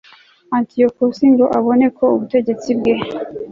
[0.55, 2.93] antiyokusi ngo abone ko ubutegetsi bwe